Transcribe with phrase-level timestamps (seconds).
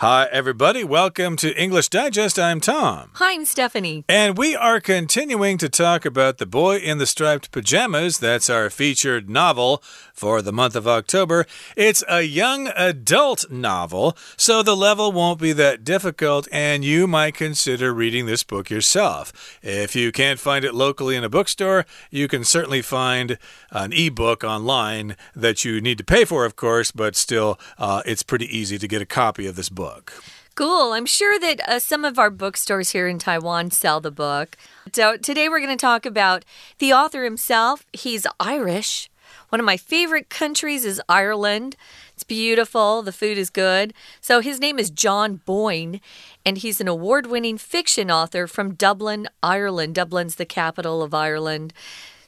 [0.00, 0.82] Hi, everybody.
[0.82, 2.38] Welcome to English Digest.
[2.38, 3.10] I'm Tom.
[3.16, 4.06] Hi, I'm Stephanie.
[4.08, 8.18] And we are continuing to talk about The Boy in the Striped Pajamas.
[8.18, 9.82] That's our featured novel
[10.14, 11.44] for the month of October.
[11.76, 17.34] It's a young adult novel, so the level won't be that difficult, and you might
[17.34, 19.58] consider reading this book yourself.
[19.60, 23.36] If you can't find it locally in a bookstore, you can certainly find
[23.70, 28.22] an e-book online that you need to pay for, of course, but still, uh, it's
[28.22, 30.22] pretty easy to get a copy of this book book.
[30.54, 30.92] Cool.
[30.92, 34.56] I'm sure that uh, some of our bookstores here in Taiwan sell the book.
[34.92, 36.44] So today we're going to talk about
[36.78, 37.86] the author himself.
[37.92, 39.10] He's Irish.
[39.48, 41.76] One of my favorite countries is Ireland.
[42.12, 43.92] It's beautiful, the food is good.
[44.20, 46.00] So his name is John Boyne,
[46.46, 49.94] and he's an award winning fiction author from Dublin, Ireland.
[49.96, 51.72] Dublin's the capital of Ireland.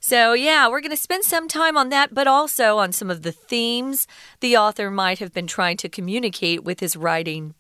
[0.05, 3.23] So, yeah, we're going to spend some time on that, but also on some of
[3.23, 4.09] the themes
[4.41, 7.55] the author might have been trying to communicate with his writing.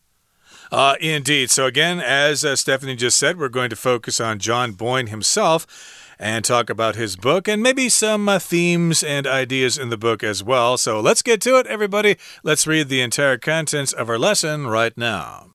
[0.72, 1.52] Uh, indeed.
[1.52, 6.14] So, again, as uh, Stephanie just said, we're going to focus on John Boyne himself
[6.18, 10.24] and talk about his book and maybe some uh, themes and ideas in the book
[10.24, 10.76] as well.
[10.76, 12.16] So, let's get to it, everybody.
[12.42, 15.52] Let's read the entire contents of our lesson right now.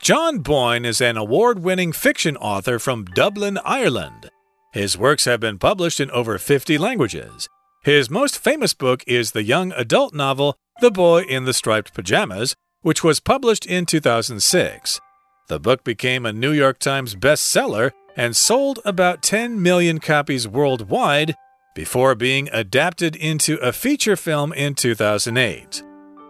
[0.00, 4.30] John Boyne is an award winning fiction author from Dublin, Ireland.
[4.72, 7.48] His works have been published in over 50 languages.
[7.82, 12.54] His most famous book is the young adult novel The Boy in the Striped Pajamas,
[12.82, 15.00] which was published in 2006.
[15.48, 21.34] The book became a New York Times bestseller and sold about 10 million copies worldwide
[21.74, 25.82] before being adapted into a feature film in 2008.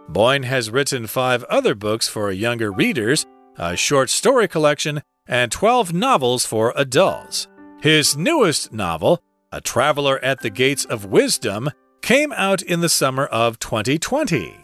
[0.09, 3.25] Boyne has written five other books for younger readers,
[3.57, 7.47] a short story collection, and 12 novels for adults.
[7.81, 11.71] His newest novel, A Traveler at the Gates of Wisdom,
[12.03, 14.55] came out in the summer of 2020.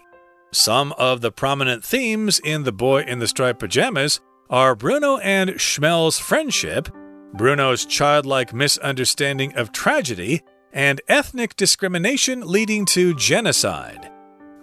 [0.54, 4.20] Some of the prominent themes in The Boy in the Striped Pajamas
[4.52, 6.90] are Bruno and Shmuel's friendship,
[7.34, 14.12] Bruno's childlike misunderstanding of tragedy, and ethnic discrimination leading to genocide.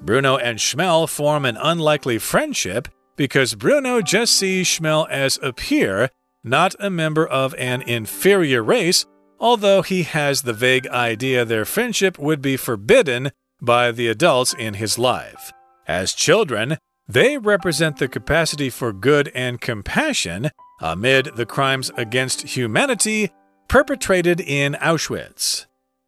[0.01, 6.11] Bruno and Shmuel form an unlikely friendship because Bruno just sees Shmuel as a peer
[6.45, 9.07] not a member of an inferior race,
[9.41, 14.75] although he has the vague idea their friendship would be forbidden by the adults in
[14.75, 15.53] his life.
[15.89, 16.77] As children,
[17.09, 20.51] they represent the capacity for good and compassion
[20.81, 23.31] amid the crimes against humanity
[23.69, 25.67] perpetrated in Auschwitz.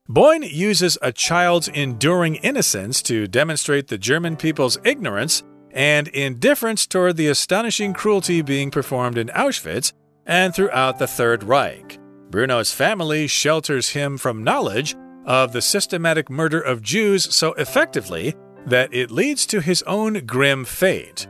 [0.09, 5.43] Boyne uses a child's enduring innocence to demonstrate the German people's ignorance
[5.73, 9.93] and indifference toward the astonishing cruelty being performed in Auschwitz
[10.27, 11.99] and throughout the Third Reich.
[12.31, 18.35] Bruno's family shelters him from knowledge of the systematic murder of Jews so effectively
[18.67, 21.27] that it leads to his own grim fate.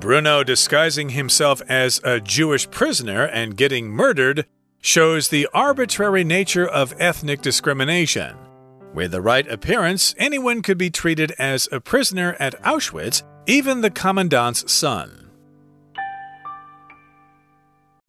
[0.00, 4.46] Bruno disguising himself as a Jewish prisoner and getting murdered
[4.80, 8.36] shows the arbitrary nature of ethnic discrimination.
[8.94, 13.90] With the right appearance, anyone could be treated as a prisoner at Auschwitz, even the
[13.90, 15.19] commandant's son.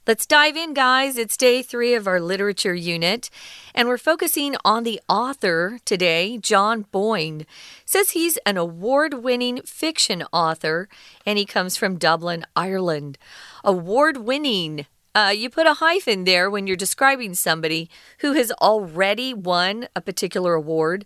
[0.07, 1.15] Let's dive in, guys.
[1.15, 3.29] It's day three of our literature unit,
[3.75, 7.45] and we're focusing on the author today, John Boyne.
[7.85, 10.89] Says he's an award-winning fiction author,
[11.23, 13.19] and he comes from Dublin, Ireland.
[13.63, 14.87] Award-winning.
[15.13, 17.87] Uh, you put a hyphen there when you're describing somebody
[18.21, 21.05] who has already won a particular award.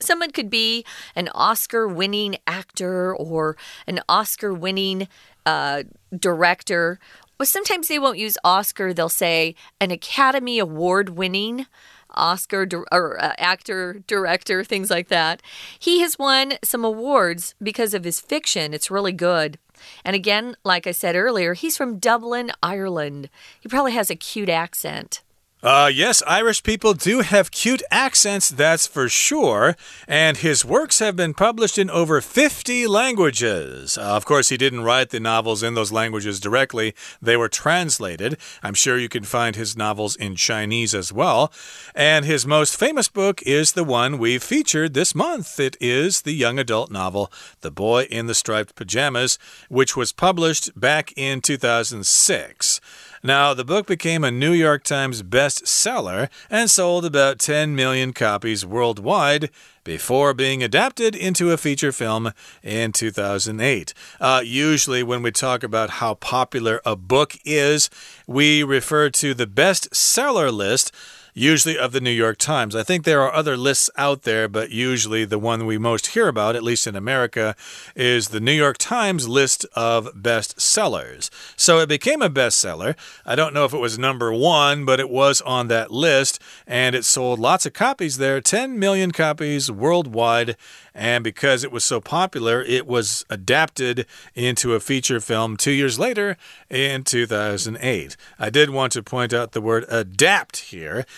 [0.00, 3.56] Someone could be an Oscar winning actor or
[3.86, 5.06] an Oscar winning
[5.46, 5.84] uh,
[6.18, 6.98] director
[7.38, 11.66] well, sometimes they won't use Oscar, they'll say an Academy Award winning.
[12.14, 15.42] Oscar or uh, actor, director, things like that.
[15.78, 18.72] He has won some awards because of his fiction.
[18.72, 19.58] It's really good.
[20.04, 23.28] And again, like I said earlier, he's from Dublin, Ireland.
[23.60, 25.22] He probably has a cute accent.
[25.62, 29.74] Uh, yes, Irish people do have cute accents, that's for sure.
[30.06, 33.96] And his works have been published in over 50 languages.
[33.96, 38.36] Uh, of course, he didn't write the novels in those languages directly, they were translated.
[38.62, 41.50] I'm sure you can find his novels in Chinese as well.
[41.94, 45.58] And his most famous book is the one we've featured this month.
[45.58, 47.32] It is the young adult novel,
[47.62, 49.38] The Boy in the Striped Pajamas,
[49.70, 52.80] which was published back in 2006.
[53.26, 58.64] Now, the book became a New York Times bestseller and sold about 10 million copies
[58.64, 59.50] worldwide
[59.82, 62.32] before being adapted into a feature film
[62.62, 63.92] in 2008.
[64.20, 67.90] Uh, usually, when we talk about how popular a book is,
[68.28, 70.92] we refer to the bestseller list
[71.36, 72.74] usually of the New York Times.
[72.74, 76.28] I think there are other lists out there, but usually the one we most hear
[76.28, 77.54] about, at least in America,
[77.94, 81.30] is the New York Times list of best sellers.
[81.54, 82.96] So it became a bestseller.
[83.26, 86.94] I don't know if it was number one, but it was on that list, and
[86.94, 90.56] it sold lots of copies there 10 million copies worldwide.
[90.94, 95.98] And because it was so popular, it was adapted into a feature film two years
[95.98, 96.38] later
[96.70, 98.16] in 2008.
[98.38, 101.04] I did want to point out the word adapt here.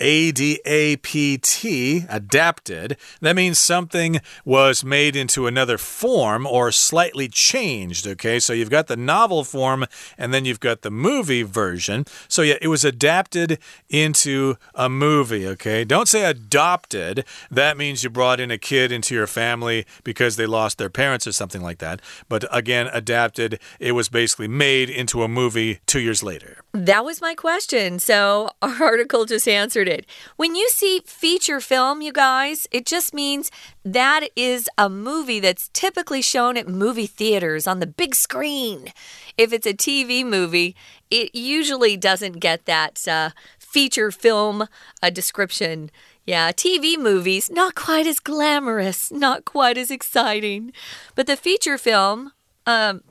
[0.00, 2.96] A D A P T, adapted.
[3.20, 8.06] That means something was made into another form or slightly changed.
[8.06, 9.86] Okay, so you've got the novel form
[10.18, 12.04] and then you've got the movie version.
[12.28, 13.58] So, yeah, it was adapted
[13.88, 15.46] into a movie.
[15.46, 17.24] Okay, don't say adopted.
[17.50, 21.26] That means you brought in a kid into your family because they lost their parents
[21.26, 22.00] or something like that.
[22.28, 26.58] But again, adapted, it was basically made into a movie two years later.
[26.72, 27.98] That was my question.
[27.98, 30.06] So our article just answered it.
[30.36, 33.50] When you see feature film, you guys, it just means
[33.84, 38.92] that is a movie that's typically shown at movie theaters on the big screen.
[39.36, 40.76] If it's a TV movie,
[41.10, 44.66] it usually doesn't get that uh, feature film
[45.02, 45.90] uh, description.
[46.26, 50.72] Yeah, TV movies, not quite as glamorous, not quite as exciting.
[51.14, 52.32] But the feature film,
[52.66, 53.02] um,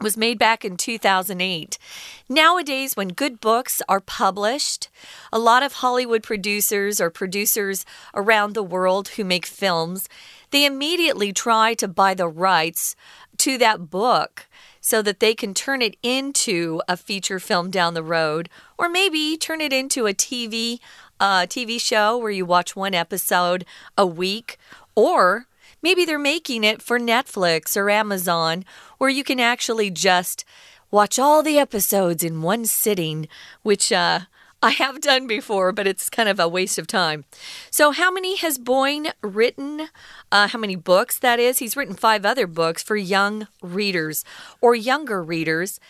[0.00, 1.78] was made back in 2008.
[2.28, 4.88] Nowadays, when good books are published,
[5.32, 10.08] a lot of Hollywood producers or producers around the world who make films,
[10.50, 12.96] they immediately try to buy the rights
[13.38, 14.46] to that book
[14.80, 18.48] so that they can turn it into a feature film down the road
[18.78, 20.78] or maybe turn it into a TV
[21.20, 23.66] uh, TV show where you watch one episode
[23.98, 24.56] a week
[24.94, 25.46] or
[25.82, 28.64] Maybe they're making it for Netflix or Amazon,
[28.98, 30.44] where you can actually just
[30.90, 33.28] watch all the episodes in one sitting,
[33.62, 34.20] which uh,
[34.62, 37.24] I have done before, but it's kind of a waste of time.
[37.70, 39.88] So, how many has Boyne written?
[40.30, 41.58] Uh, how many books that is?
[41.58, 44.24] He's written five other books for young readers
[44.60, 45.80] or younger readers.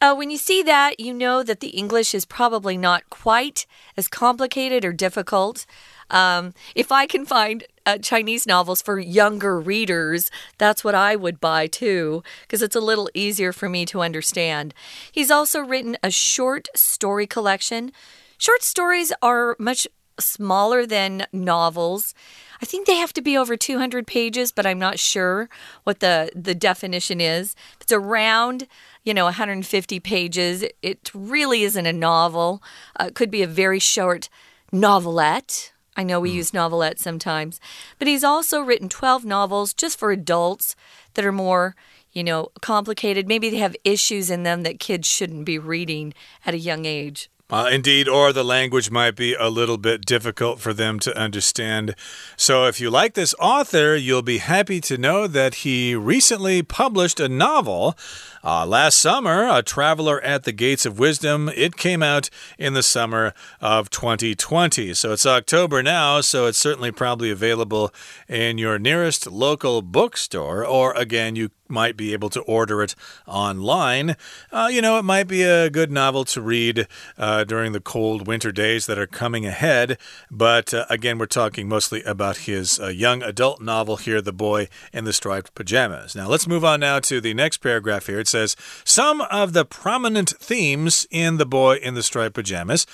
[0.00, 4.08] Uh, when you see that, you know that the English is probably not quite as
[4.08, 5.66] complicated or difficult.
[6.10, 11.40] Um, if I can find uh, Chinese novels for younger readers, that's what I would
[11.40, 14.74] buy too, because it's a little easier for me to understand.
[15.10, 17.92] He's also written a short story collection.
[18.38, 19.86] Short stories are much
[20.18, 22.14] smaller than novels.
[22.62, 25.48] I think they have to be over 200 pages, but I'm not sure
[25.82, 27.54] what the, the definition is.
[27.80, 28.66] It's around,
[29.02, 32.62] you know, 150 pages, it really isn't a novel.
[32.98, 34.28] Uh, it could be a very short
[34.72, 36.34] novelette I know we mm.
[36.34, 37.60] use novelette sometimes,
[37.98, 40.74] but he's also written 12 novels just for adults
[41.14, 41.76] that are more,
[42.12, 43.28] you know, complicated.
[43.28, 46.14] Maybe they have issues in them that kids shouldn't be reading
[46.44, 47.30] at a young age.
[47.50, 51.94] Uh, indeed, or the language might be a little bit difficult for them to understand.
[52.38, 57.20] So, if you like this author, you'll be happy to know that he recently published
[57.20, 57.98] a novel.
[58.42, 62.82] Uh, last summer, A Traveler at the Gates of Wisdom, it came out in the
[62.82, 64.94] summer of 2020.
[64.94, 67.92] So, it's October now, so it's certainly probably available
[68.26, 72.94] in your nearest local bookstore, or again, you might be able to order it
[73.26, 74.16] online.
[74.52, 76.86] Uh, you know, it might be a good novel to read
[77.18, 79.98] uh, during the cold winter days that are coming ahead.
[80.30, 84.68] But uh, again, we're talking mostly about his uh, young adult novel here, The Boy
[84.92, 86.14] in the Striped Pajamas.
[86.14, 88.20] Now, let's move on now to the next paragraph here.
[88.20, 88.54] It says,
[88.84, 92.86] Some of the prominent themes in The Boy in the Striped Pajamas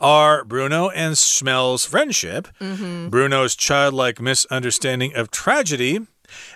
[0.00, 3.10] are Bruno and Shmuel's friendship, mm -hmm.
[3.10, 6.00] Bruno's childlike misunderstanding of tragedy,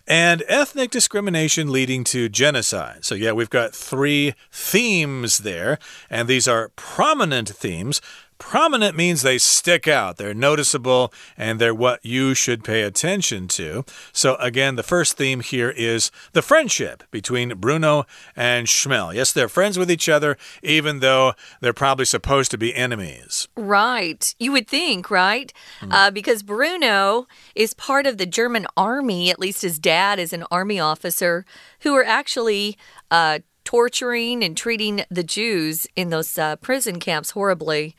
[0.06, 3.04] and ethnic discrimination leading to genocide.
[3.04, 5.78] So, yeah, we've got three themes there,
[6.10, 8.00] and these are prominent themes.
[8.38, 13.84] Prominent means they stick out, they're noticeable, and they're what you should pay attention to.
[14.12, 19.12] So, again, the first theme here is the friendship between Bruno and Shmuel.
[19.12, 23.48] Yes, they're friends with each other, even though they're probably supposed to be enemies.
[23.56, 24.34] Right.
[24.38, 25.52] You would think, right?
[25.80, 25.92] Mm.
[25.92, 30.44] Uh, because Bruno is part of the German army, at least his dad is an
[30.50, 31.44] army officer,
[31.80, 32.78] who are actually.
[33.10, 37.94] Uh, torturing and treating the Jews in those uh, prison camps horribly.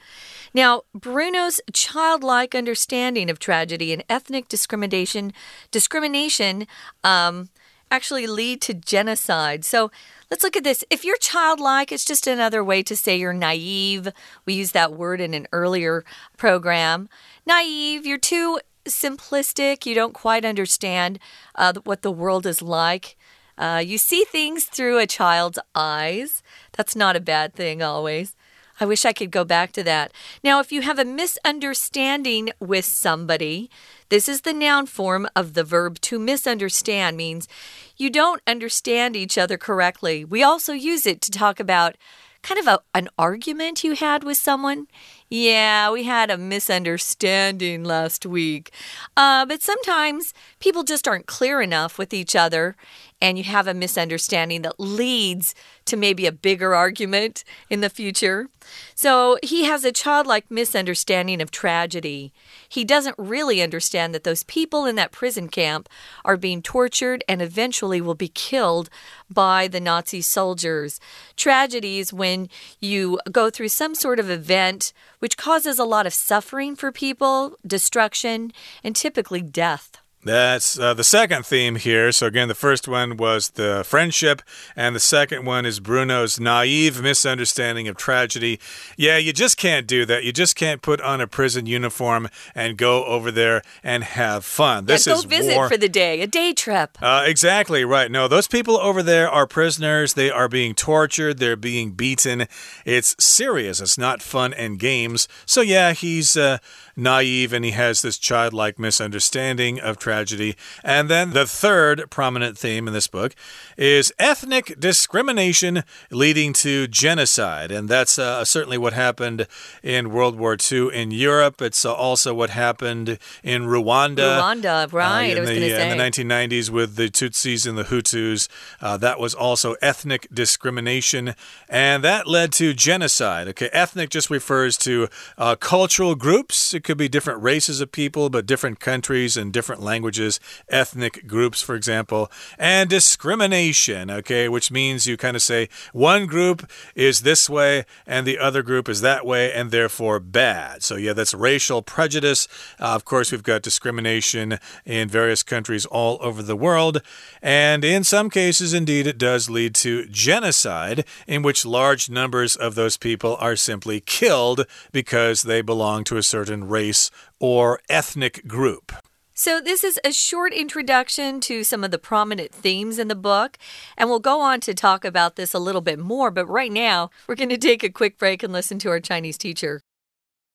[0.51, 5.31] Now, Bruno's childlike understanding of tragedy and ethnic discrimination
[5.69, 6.65] discrimination
[7.03, 7.49] um,
[7.91, 9.63] actually lead to genocide.
[9.63, 9.91] So
[10.31, 10.83] let's look at this.
[10.89, 14.07] If you're childlike, it's just another way to say you're naive.
[14.47, 16.03] We used that word in an earlier
[16.35, 17.09] program.
[17.45, 19.85] Naive, you're too simplistic.
[19.85, 21.19] You don't quite understand
[21.53, 23.15] uh, what the world is like.
[23.59, 26.41] Uh, you see things through a child's eyes.
[26.71, 28.35] That's not a bad thing always.
[28.79, 30.13] I wish I could go back to that.
[30.41, 33.69] Now, if you have a misunderstanding with somebody,
[34.07, 37.49] this is the noun form of the verb to misunderstand, means
[37.97, 40.23] you don't understand each other correctly.
[40.23, 41.97] We also use it to talk about
[42.41, 44.87] kind of a, an argument you had with someone.
[45.29, 48.71] Yeah, we had a misunderstanding last week.
[49.17, 52.77] Uh, but sometimes people just aren't clear enough with each other,
[53.21, 55.53] and you have a misunderstanding that leads
[55.85, 58.47] to maybe a bigger argument in the future.
[58.95, 62.31] So he has a childlike misunderstanding of tragedy.
[62.67, 65.89] He doesn't really understand that those people in that prison camp
[66.23, 68.89] are being tortured and eventually will be killed
[69.29, 70.99] by the Nazi soldiers.
[71.35, 72.49] Tragedy is when
[72.79, 77.57] you go through some sort of event which causes a lot of suffering for people,
[77.65, 79.97] destruction, and typically death.
[80.21, 82.11] That's uh, the second theme here.
[82.11, 84.41] So, again, the first one was the friendship,
[84.75, 88.59] and the second one is Bruno's naive misunderstanding of tragedy.
[88.97, 90.25] Yeah, you just can't do that.
[90.25, 94.87] You just can't put on a prison uniform and go over there and have fun.
[94.87, 95.69] This yeah, go is visit war.
[95.69, 96.97] for the day, a day trip.
[97.01, 98.11] Uh, exactly right.
[98.11, 100.15] No, those people over there are prisoners.
[100.15, 101.37] They are being tortured.
[101.37, 102.47] They're being beaten.
[102.83, 103.79] It's serious.
[103.79, 105.29] It's not fun and games.
[105.45, 106.35] So, yeah, he's.
[106.35, 106.57] Uh,
[106.99, 110.55] naive and he has this childlike misunderstanding of tragedy.
[110.83, 113.35] And then the third prominent theme in this book
[113.77, 117.71] is ethnic discrimination leading to genocide.
[117.71, 119.47] And that's uh, certainly what happened
[119.81, 121.61] in World War II in Europe.
[121.61, 124.39] It's uh, also what happened in Rwanda.
[124.39, 125.37] Rwanda, uh, right.
[125.37, 128.47] Uh, in, the, in the 1990s with the Tutsis and the Hutus.
[128.81, 131.35] Uh, that was also ethnic discrimination.
[131.67, 133.47] And that led to genocide.
[133.49, 136.73] Okay, ethnic just refers to uh, cultural groups.
[136.73, 141.61] It could be different races of people, but different countries and different languages, ethnic groups,
[141.61, 147.47] for example, and discrimination, okay, which means you kind of say one group is this
[147.47, 150.81] way and the other group is that way and therefore bad.
[150.81, 152.47] So, yeah, that's racial prejudice.
[152.79, 157.03] Uh, of course, we've got discrimination in various countries all over the world.
[157.39, 162.73] And in some cases, indeed, it does lead to genocide, in which large numbers of
[162.73, 168.46] those people are simply killed because they belong to a certain race race or ethnic
[168.46, 168.92] group.
[169.36, 173.58] So, this is a short introduction to some of the prominent themes in the book,
[173.96, 176.30] and we'll go on to talk about this a little bit more.
[176.30, 179.36] But right now, we're going to take a quick break and listen to our Chinese
[179.36, 179.80] teacher.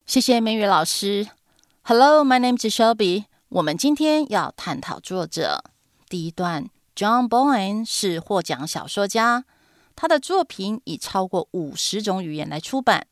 [0.06, 1.28] 谢谢美语老师。
[1.82, 3.26] Hello, my name is Shelby。
[3.50, 5.62] 我们今天要探讨作者。
[6.08, 9.44] 第一段，John Boyne 是获奖小说家，
[9.96, 13.08] 他的作品以超过五十种语言来出版。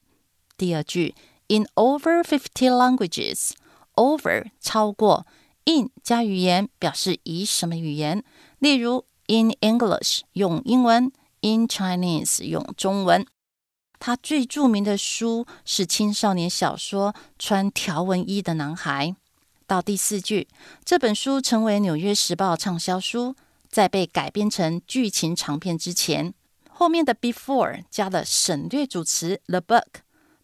[0.56, 1.14] 第二句
[1.53, 3.51] in over fifty languages.
[3.95, 5.27] Over 超过
[5.67, 8.25] ，in 加语言表示以什么语言，
[8.59, 13.27] 例如 in English 用英文，in Chinese 用中文。
[13.99, 19.09] 他最著名的书是青少年小说《穿条纹衣的男孩》。
[19.67, 20.49] 到第四句，
[20.85, 23.37] 这本书成为《纽约时报》畅销书，
[23.69, 26.35] 在被改编成剧情长片之前，
[26.69, 30.03] 后面的 before 加了省略主词 the book。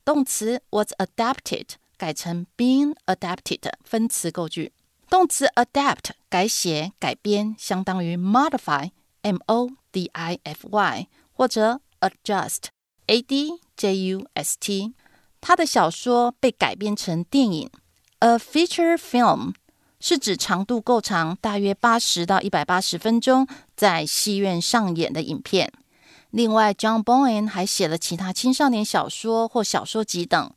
[0.09, 1.67] 动词 was adapted
[1.99, 4.73] 改成 being adapted 分词构句。
[5.11, 12.69] 动词 adapt 改写、改编，相当于 modify m o d i f y 或者 adjust
[13.05, 14.95] a d j u s t。
[15.43, 17.71] 他的小说被改编成电影。
[18.21, 19.53] A feature film
[20.01, 23.47] 是指长度够长，大约八十到一百八十分钟，
[23.77, 25.71] 在戏院上演的影片。
[26.31, 30.53] 另外，John Bowen 还写了其他青少年小说或小说集等。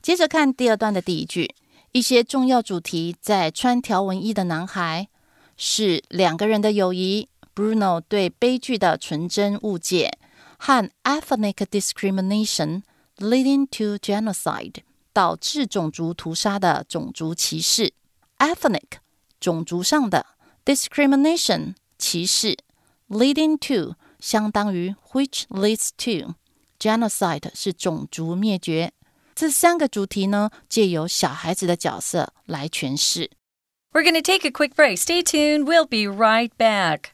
[0.00, 1.54] 接着看第二段的第一句，
[1.92, 5.08] 一些重要主题在穿条纹衣的男孩
[5.56, 10.18] 是两个人的友谊，Bruno 对悲剧的纯真误解
[10.58, 12.82] 和 ethnic discrimination
[13.18, 17.92] leading to genocide 导致种族屠杀的种族歧视
[18.38, 18.98] ，ethnic
[19.38, 20.26] 种族上的
[20.64, 22.56] discrimination 歧视
[23.08, 26.35] ，leading to 相当于 which leads to
[26.79, 28.91] genocide 是种族灭绝。
[29.35, 33.29] 这三个主题呢，借由小孩子的角色来诠释。
[33.91, 34.97] We're going to take a quick break.
[34.97, 35.65] Stay tuned.
[35.65, 37.11] We'll be right back.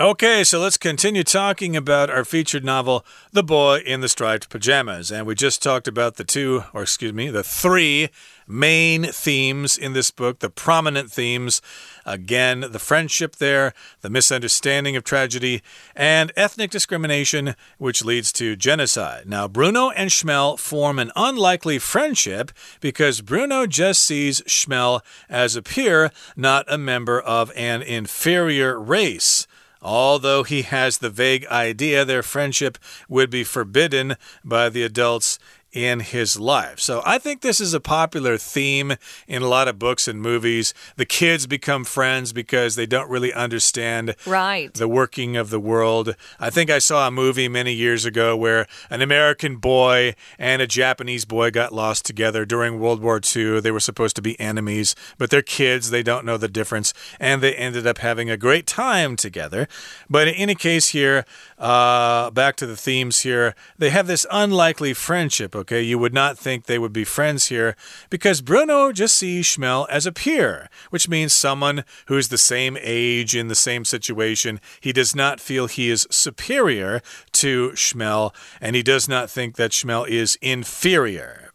[0.00, 5.10] Okay, so let's continue talking about our featured novel, The Boy in the Striped Pajamas.
[5.10, 8.10] And we just talked about the two, or excuse me, the three
[8.46, 11.60] main themes in this book, the prominent themes.
[12.06, 15.62] Again, the friendship there, the misunderstanding of tragedy,
[15.96, 19.28] and ethnic discrimination, which leads to genocide.
[19.28, 25.62] Now, Bruno and Shmuel form an unlikely friendship because Bruno just sees Shmuel as a
[25.62, 29.47] peer, not a member of an inferior race.
[29.80, 35.38] Although he has the vague idea their friendship would be forbidden by the adults
[35.72, 36.80] in his life.
[36.80, 38.94] So I think this is a popular theme
[39.26, 40.72] in a lot of books and movies.
[40.96, 44.72] The kids become friends because they don't really understand right.
[44.72, 46.16] the working of the world.
[46.40, 50.66] I think I saw a movie many years ago where an American boy and a
[50.66, 53.60] Japanese boy got lost together during World War II.
[53.60, 57.42] They were supposed to be enemies, but they're kids, they don't know the difference, and
[57.42, 59.68] they ended up having a great time together.
[60.08, 61.26] But in any case here,
[61.58, 65.82] uh, back to the themes here, they have this unlikely friendship okay?
[65.82, 67.76] You would not think they would be friends here
[68.10, 73.36] because Bruno just sees Shmuel as a peer, which means someone who's the same age
[73.36, 74.60] in the same situation.
[74.80, 79.72] He does not feel he is superior to Shmuel, and he does not think that
[79.72, 81.47] Shmuel is inferior.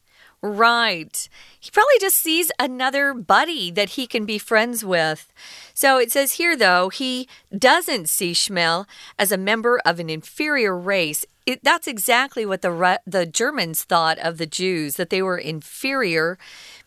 [0.45, 1.29] Right.
[1.57, 5.31] He probably just sees another buddy that he can be friends with.
[5.73, 8.85] So it says here, though, he doesn't see Shmuel
[9.17, 11.25] as a member of an inferior race.
[11.45, 16.38] It, that's exactly what the the Germans thought of the Jews that they were inferior,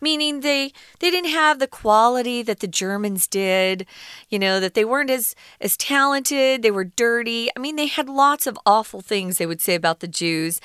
[0.01, 3.85] meaning they they didn't have the quality that the Germans did.
[4.29, 6.63] You know that they weren't as as talented.
[6.63, 7.49] They were dirty.
[7.55, 10.59] I mean, they had lots of awful things they would say about the Jews.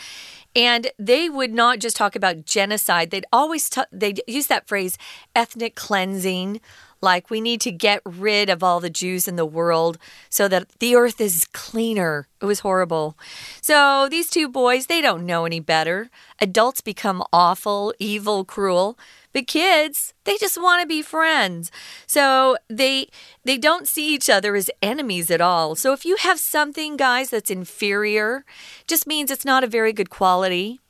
[0.54, 3.10] And they would not just talk about genocide.
[3.10, 4.98] They'd always they'd use that phrase
[5.34, 6.60] ethnic cleansing
[7.02, 9.98] like we need to get rid of all the Jews in the world
[10.30, 12.28] so that the earth is cleaner.
[12.40, 13.18] It was horrible.
[13.60, 16.10] So these two boys, they don't know any better.
[16.40, 18.96] Adults become awful, evil, cruel.
[19.32, 21.70] But kids, they just want to be friends.
[22.06, 23.08] So they
[23.44, 25.74] they don't see each other as enemies at all.
[25.74, 28.44] So if you have something guys that's inferior,
[28.86, 30.80] just means it's not a very good quality.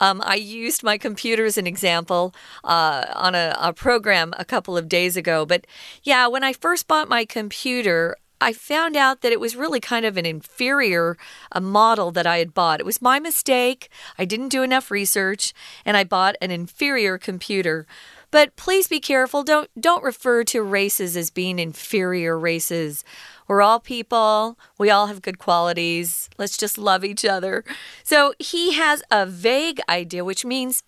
[0.00, 4.76] Um, I used my computer as an example uh, on a, a program a couple
[4.76, 5.44] of days ago.
[5.44, 5.66] But
[6.02, 10.06] yeah, when I first bought my computer, I found out that it was really kind
[10.06, 11.16] of an inferior
[11.52, 12.80] uh, model that I had bought.
[12.80, 13.90] It was my mistake.
[14.18, 15.52] I didn't do enough research
[15.84, 17.86] and I bought an inferior computer.
[18.30, 19.42] But please be careful.
[19.42, 23.04] Don't don't refer to races as being inferior races.
[23.48, 24.56] We're all people.
[24.78, 26.30] We all have good qualities.
[26.38, 27.64] Let's just love each other.
[28.04, 30.84] So he has a vague idea, which means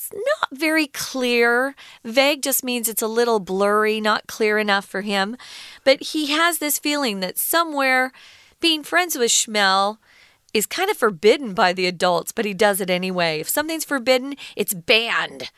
[0.00, 1.74] it's not very clear.
[2.02, 5.36] Vague just means it's a little blurry, not clear enough for him.
[5.84, 8.10] But he has this feeling that somewhere
[8.60, 9.98] being friends with Shmuel
[10.54, 13.40] is kind of forbidden by the adults, but he does it anyway.
[13.40, 15.50] If something's forbidden, it's banned.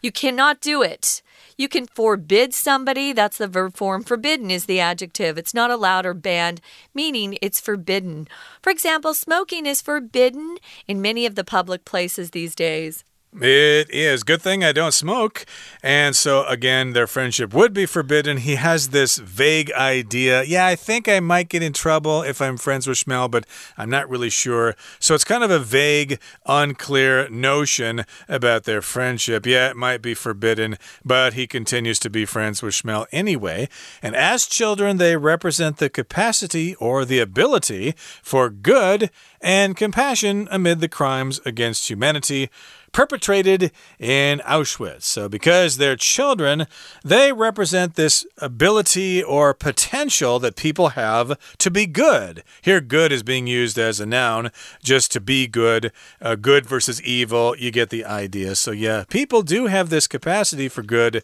[0.00, 1.20] You cannot do it.
[1.58, 3.12] You can forbid somebody.
[3.12, 4.02] That's the verb form.
[4.02, 5.36] Forbidden is the adjective.
[5.36, 6.62] It's not allowed or banned,
[6.94, 8.28] meaning it's forbidden.
[8.62, 10.56] For example, smoking is forbidden
[10.88, 13.04] in many of the public places these days.
[13.32, 14.24] It is.
[14.24, 15.46] Good thing I don't smoke.
[15.84, 18.38] And so, again, their friendship would be forbidden.
[18.38, 20.42] He has this vague idea.
[20.42, 23.46] Yeah, I think I might get in trouble if I'm friends with Shmuel, but
[23.78, 24.74] I'm not really sure.
[24.98, 29.46] So it's kind of a vague, unclear notion about their friendship.
[29.46, 33.68] Yeah, it might be forbidden, but he continues to be friends with Shmuel anyway.
[34.02, 39.08] And as children, they represent the capacity or the ability for good
[39.40, 42.50] and compassion amid the crimes against humanity
[42.92, 45.02] perpetrated in Auschwitz.
[45.02, 46.66] So, because they're children,
[47.04, 52.42] they represent this ability or potential that people have to be good.
[52.62, 54.50] Here, good is being used as a noun,
[54.82, 55.92] just to be good.
[56.20, 58.54] Uh, good versus evil, you get the idea.
[58.54, 61.22] So, yeah, people do have this capacity for good.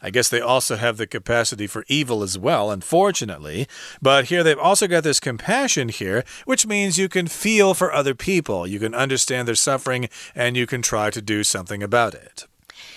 [0.00, 3.66] I guess they also have the capacity for evil as well, unfortunately.
[4.00, 8.14] But here they've also got this compassion here, which means you can feel for other
[8.14, 8.66] people.
[8.66, 12.46] You can understand their suffering and you can try to do something about it.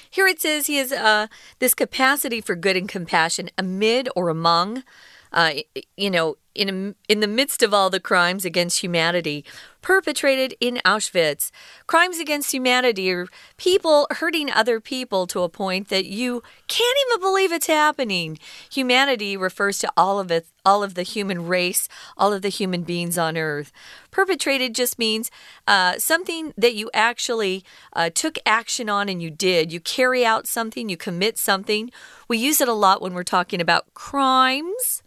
[0.10, 1.28] Here it says he has uh,
[1.60, 4.84] this capacity for good and compassion amid or among.
[5.32, 5.54] Uh,
[5.96, 9.46] you know, in, in the midst of all the crimes against humanity
[9.82, 11.50] perpetrated in Auschwitz.
[11.88, 17.22] Crimes against humanity are people hurting other people to a point that you can't even
[17.22, 18.38] believe it's happening.
[18.72, 22.84] Humanity refers to all of it, all of the human race, all of the human
[22.84, 23.72] beings on earth.
[24.12, 25.32] Perpetrated just means
[25.68, 27.64] uh, something that you actually
[27.94, 29.72] uh, took action on and you did.
[29.72, 31.90] You carry out something, you commit something.
[32.28, 35.01] We use it a lot when we're talking about crimes.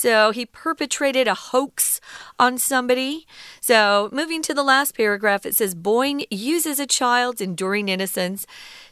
[0.00, 2.00] So he perpetrated a hoax
[2.38, 3.26] on somebody.
[3.60, 8.46] So moving to the last paragraph, it says Boyne uses a child's enduring innocence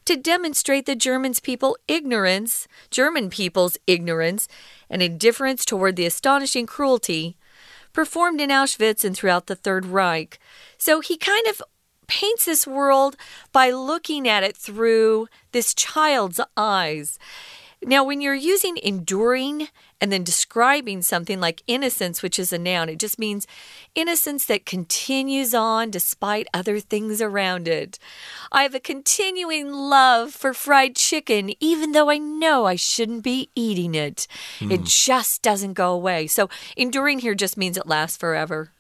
[0.05, 4.49] to demonstrate the Germans people ignorance, German people's ignorance
[4.91, 7.39] and indifference toward the astonishing cruelty
[7.95, 10.39] performed in Auschwitz and throughout the Third Reich.
[10.77, 11.63] So he kind of
[12.07, 13.17] paints this world
[13.51, 17.19] by looking at it through this child's eyes.
[17.83, 19.69] Now, when you're using enduring
[20.01, 23.47] and then describing something like innocence, which is a noun, it just means
[23.95, 27.99] innocence that continues on despite other things around it.
[28.53, 33.51] I have a continuing love for fried chicken, even though I know I shouldn't be
[33.55, 34.27] eating it.
[34.61, 34.73] Mm.
[34.73, 36.27] It just doesn't go away.
[36.27, 38.71] So, enduring here just means it lasts forever.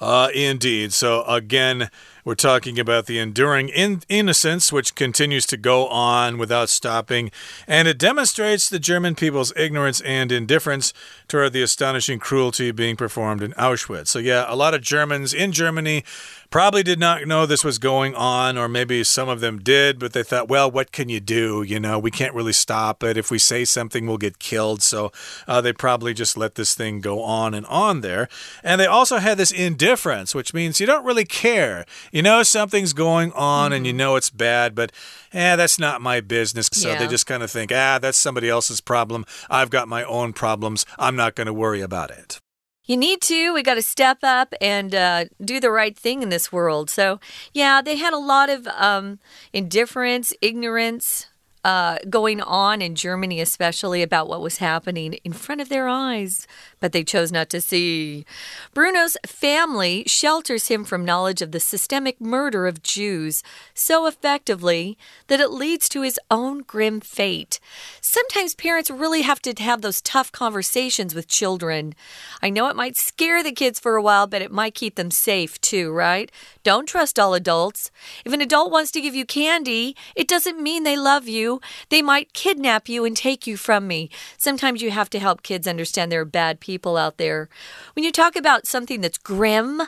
[0.00, 0.92] Uh, indeed.
[0.92, 1.88] So, again,
[2.24, 7.30] we're talking about the enduring in innocence, which continues to go on without stopping,
[7.66, 10.92] and it demonstrates the German people's ignorance and indifference
[11.26, 14.08] toward the astonishing cruelty being performed in Auschwitz.
[14.08, 16.04] So, yeah, a lot of Germans in Germany
[16.52, 20.12] probably did not know this was going on, or maybe some of them did, but
[20.12, 21.62] they thought, well, what can you do?
[21.62, 23.16] You know, we can't really stop it.
[23.16, 24.82] If we say something, we'll get killed.
[24.82, 25.10] So
[25.48, 28.28] uh, they probably just let this thing go on and on there.
[28.62, 31.86] And they also had this indifference, which means you don't really care.
[32.12, 33.98] You know something's going on mm and you mm-hmm.
[33.98, 34.92] know it's bad, but
[35.32, 36.68] eh, that's not my business.
[36.70, 36.98] So yeah.
[36.98, 39.24] they just kind of think, ah, that's somebody else's problem.
[39.48, 40.84] I've got my own problems.
[40.98, 42.38] I'm not going to worry about it.
[42.84, 43.54] You need to.
[43.54, 46.90] We got to step up and uh, do the right thing in this world.
[46.90, 47.18] So,
[47.54, 49.18] yeah, they had a lot of um,
[49.52, 51.28] indifference, ignorance,
[51.64, 56.46] uh, going on in Germany, especially about what was happening in front of their eyes,
[56.82, 58.26] but they chose not to see.
[58.74, 65.38] Bruno's family shelters him from knowledge of the systemic murder of Jews so effectively that
[65.38, 67.60] it leads to his own grim fate.
[68.00, 71.94] Sometimes parents really have to have those tough conversations with children.
[72.42, 75.12] I know it might scare the kids for a while, but it might keep them
[75.12, 76.32] safe too, right?
[76.64, 77.92] Don't trust all adults.
[78.24, 81.60] If an adult wants to give you candy, it doesn't mean they love you.
[81.90, 84.10] They might kidnap you and take you from me.
[84.36, 87.48] Sometimes you have to help kids understand they're bad people out there.
[87.94, 89.82] When you talk about something that's grim,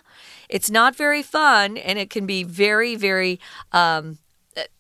[0.49, 3.41] it's not very fun and it can be very, very
[3.73, 4.19] um,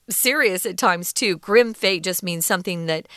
[0.09, 1.38] serious at times too.
[1.38, 3.09] Grim fate just means something that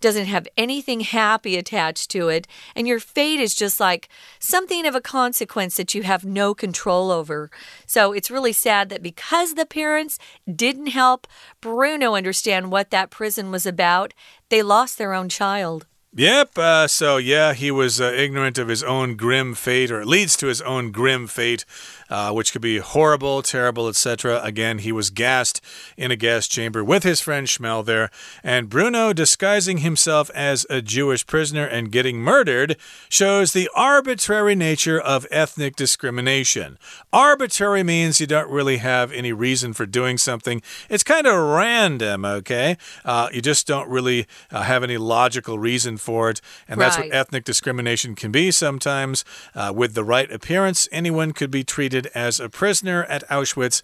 [0.00, 2.46] doesn't have anything happy attached to it.
[2.74, 7.10] And your fate is just like something of a consequence that you have no control
[7.10, 7.50] over.
[7.86, 10.18] So it's really sad that because the parents
[10.52, 11.26] didn't help
[11.60, 14.14] Bruno understand what that prison was about,
[14.48, 15.86] they lost their own child.
[16.16, 16.56] Yep.
[16.56, 20.46] Uh, so, yeah, he was uh, ignorant of his own grim fate, or leads to
[20.46, 21.66] his own grim fate
[22.08, 24.40] uh, which could be horrible, terrible, etc.
[24.42, 25.60] Again, he was gassed
[25.96, 28.10] in a gas chamber with his friend Shmuel there,
[28.42, 32.76] and Bruno disguising himself as a Jewish prisoner and getting murdered
[33.08, 36.78] shows the arbitrary nature of ethnic discrimination.
[37.12, 42.24] Arbitrary means you don't really have any reason for doing something, it's kind of random,
[42.24, 42.76] okay?
[43.04, 46.86] Uh, you just don't really uh, have any logical reason for it, and right.
[46.86, 49.24] that's what ethnic discrimination can be sometimes.
[49.54, 53.80] Uh, with the right appearance, anyone could be treated as a prisoner at Auschwitz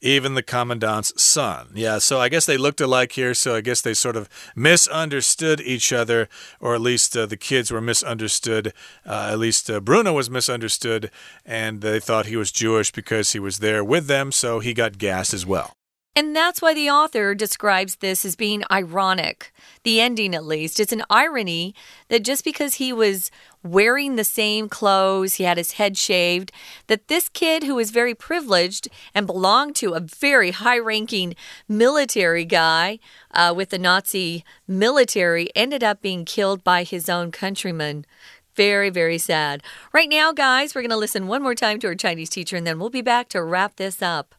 [0.00, 1.68] even the commandant's son.
[1.74, 5.60] Yeah, so I guess they looked alike here, so I guess they sort of misunderstood
[5.60, 6.28] each other,
[6.60, 8.72] or at least uh, the kids were misunderstood.
[9.04, 11.10] Uh, at least uh, Bruno was misunderstood,
[11.44, 14.98] and they thought he was Jewish because he was there with them, so he got
[14.98, 15.76] gassed as well.
[16.16, 19.52] And that's why the author describes this as being ironic.
[19.82, 20.80] The ending, at least.
[20.80, 21.74] It's an irony
[22.08, 23.30] that just because he was
[23.62, 26.52] wearing the same clothes, he had his head shaved,
[26.86, 31.34] that this kid who was very privileged and belonged to a very high ranking
[31.68, 32.98] military guy
[33.32, 38.06] uh, with the Nazi military ended up being killed by his own countrymen.
[38.54, 39.62] Very, very sad.
[39.92, 42.66] Right now, guys, we're going to listen one more time to our Chinese teacher and
[42.66, 44.35] then we'll be back to wrap this up.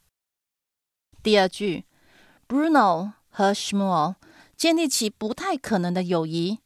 [1.26, 1.84] 第二句，
[2.48, 4.16] Bruno 和 Shmuel
[4.56, 6.58] 建立起不太可能的友谊，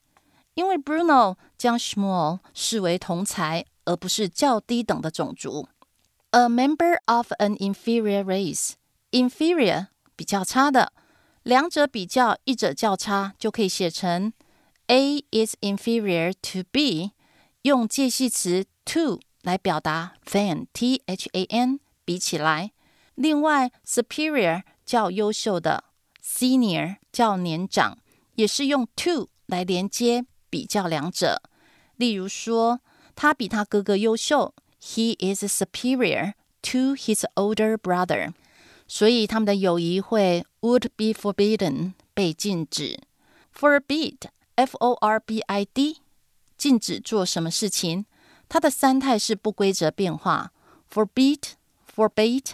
[0.55, 5.69] 因为 Bruno 将 Shmuel 视为同才，而不是较低等的种族。
[6.31, 10.93] A member of an inferior race，inferior 比较差的，
[11.43, 14.33] 两者比较，一者较差，就可以写成
[14.87, 17.13] A is inferior to B，
[17.63, 22.73] 用介系词 to 来表达 than，T H A N 比起来。
[23.22, 25.84] 另外，superior 较优秀的
[26.26, 28.00] ，senior 较年长，
[28.34, 31.44] 也是用 to 来连接比较两者。
[31.98, 32.80] 例如说，
[33.16, 38.34] 他比他哥哥优秀，he is superior to his older brother。
[38.88, 43.00] 所以他们的友谊会 would be forbidden 被禁止
[43.56, 44.18] ，forbid
[44.56, 46.02] f o r b i d
[46.58, 48.08] 禁止做什么事情。
[48.50, 50.52] 它的三态是不规则变化
[50.92, 51.52] ：forbid、
[51.96, 52.54] forbade、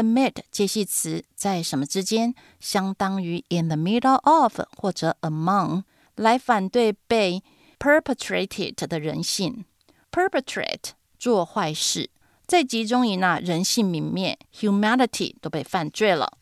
[0.00, 5.82] amid 介系词在什么之间，相当于 in the middle of 或者 among，
[6.14, 7.42] 来反对被
[7.78, 9.64] perpetrated 的人性。
[10.10, 12.10] perpetrate 做坏事，
[12.46, 16.38] 在集中营啊，人性泯灭，humanity 都被犯罪了。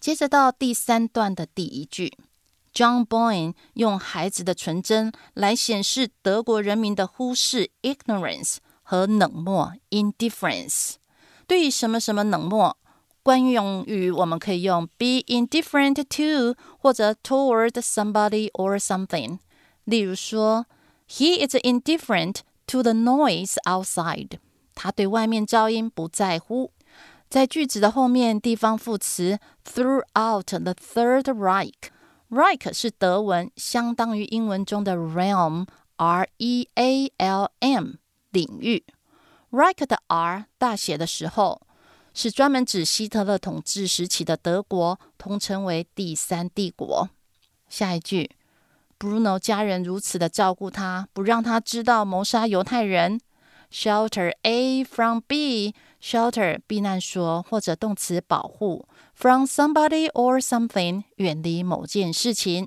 [0.00, 2.16] 接着到第三段的第一句
[2.72, 10.94] ，John Boyne 用孩子的纯真来显示德国人民的忽视 ignorance 和冷漠 indifference，
[11.46, 12.76] 对什么什么冷漠。
[13.27, 19.39] 惯用语我们可以用 be indifferent to 或者 toward somebody or something。
[19.85, 20.65] 例如说，
[21.07, 24.39] He is indifferent to the noise outside。
[24.75, 26.71] 他对外面噪音不在乎。
[27.29, 37.93] 在句子的后面，地方副词 throughout the Third Reich。Reich 是德文，相当于英文中的 realm，R E A L M
[38.31, 38.83] 领域。
[39.51, 41.61] Reich 的 R 大写的时候。
[42.20, 47.08] 是专门指希特勒统治时期的德国，通称为第三帝国。
[47.68, 48.32] 下一句
[48.98, 53.20] ，Bruno 家人如此的照顾他，不让他知道谋杀犹太人。
[53.70, 62.66] Shelter A from B，shelter 避难所或者动词保护，from somebody or something 远离某件事情。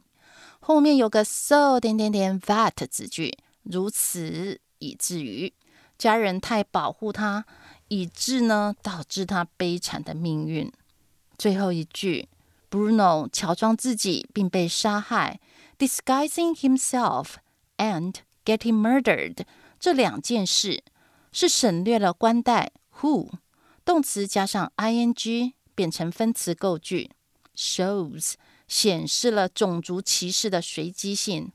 [0.61, 5.51] 后面有个 so 点点点 that 子句，如此以至于
[5.97, 7.45] 家人太保护他。
[7.91, 10.71] 以致呢，导致他悲惨的命运。
[11.38, 12.30] 最后一句
[12.69, 15.41] ，Bruno 乔装自己并被杀害
[15.77, 17.34] ，disguising himself
[17.75, 19.39] and getting murdered。
[19.77, 20.86] 这两件事
[21.34, 23.30] 是省略了冠带 who，
[23.84, 27.12] 动词加上 ing 变成分词构句
[27.54, 28.36] ，shows
[28.69, 31.51] 显示了种族歧视的随机性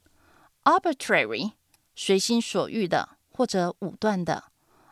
[0.65, 1.53] ，arbitrary
[1.95, 4.45] 随心所欲的或者武断的。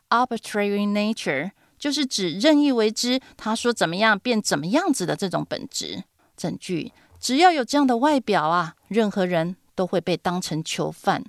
[0.08, 6.04] Arbitrary nature 就是指任意为之，他说怎么样变怎么样子的这种本质。
[6.36, 11.24] 整句只要有这样的外表啊，任何人都会被当成囚犯。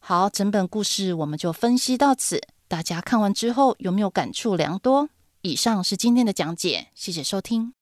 [0.00, 2.40] 好，整本故事我们就分析到此。
[2.66, 5.08] 大家看完之后有没有感触良多？
[5.42, 7.74] 以上是今天的讲解，谢谢收听。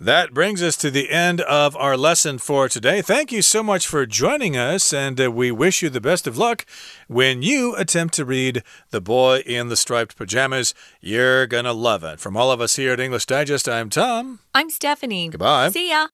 [0.00, 3.02] That brings us to the end of our lesson for today.
[3.02, 6.38] Thank you so much for joining us, and uh, we wish you the best of
[6.38, 6.64] luck
[7.08, 10.72] when you attempt to read The Boy in the Striped Pajamas.
[11.00, 12.20] You're gonna love it.
[12.20, 14.38] From all of us here at English Digest, I'm Tom.
[14.54, 15.30] I'm Stephanie.
[15.30, 15.70] Goodbye.
[15.70, 16.06] See ya.